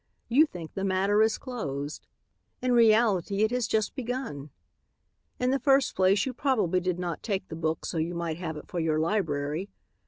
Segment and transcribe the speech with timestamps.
[0.29, 2.07] You think the matter is closed.
[2.59, 4.49] In reality it has just begun.
[5.39, 8.57] "In the first place, you probably did not take the book so you might have
[8.57, 9.69] it for your library.